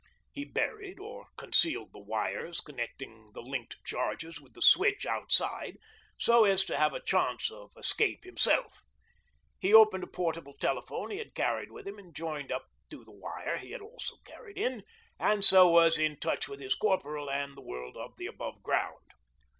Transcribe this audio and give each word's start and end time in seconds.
He 0.33 0.45
buried 0.45 0.97
or 0.99 1.27
concealed 1.37 1.93
the 1.93 1.99
wires 1.99 2.59
connecting 2.59 3.31
the 3.33 3.41
linked 3.43 3.75
charges 3.85 4.41
with 4.41 4.53
the 4.55 4.61
switch 4.63 5.05
outside 5.05 5.77
so 6.17 6.43
as 6.43 6.65
to 6.65 6.75
have 6.77 6.95
a 6.95 7.03
chance 7.03 7.51
of 7.51 7.71
escape 7.77 8.23
himself. 8.23 8.81
He 9.59 9.75
opened 9.75 10.03
a 10.03 10.07
portable 10.07 10.55
telephone 10.59 11.11
he 11.11 11.19
had 11.19 11.35
carried 11.35 11.71
with 11.71 11.85
him 11.87 11.99
and 11.99 12.15
joined 12.15 12.51
up 12.51 12.65
to 12.89 13.03
the 13.03 13.11
wire 13.11 13.57
he 13.59 13.73
had 13.73 13.81
also 13.81 14.15
carried 14.25 14.57
in, 14.57 14.83
and 15.19 15.45
so 15.45 15.67
was 15.69 15.99
in 15.99 16.19
touch 16.19 16.47
with 16.47 16.59
his 16.59 16.73
Corporal 16.73 17.29
and 17.29 17.55
the 17.55 17.61
world 17.61 17.95
of 17.95 18.15
the 18.17 18.25
aboveground. 18.25 19.05